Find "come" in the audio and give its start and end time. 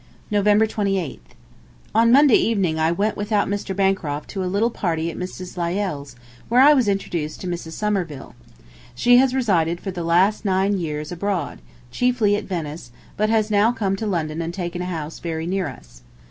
13.71-13.95